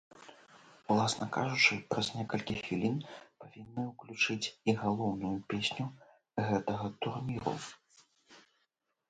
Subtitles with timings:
[0.93, 2.95] Уласна кажучы, праз некалькі хвілін
[3.43, 5.85] павінны ўключыць і галоўную песню
[6.49, 7.55] гэтага турніру.